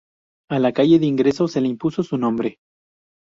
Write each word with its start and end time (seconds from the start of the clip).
A 0.49 0.57
la 0.57 0.71
calle 0.73 0.97
de 0.97 1.05
ingreso 1.05 1.47
se 1.47 1.61
le 1.61 1.67
impuso 1.67 2.01
su 2.01 2.17
nombre. 2.17 2.57